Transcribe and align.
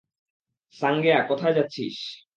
সাঙ্গেয়া, 0.75 1.19
কোথায় 1.27 1.53
যাচ্ছিস? 1.53 2.25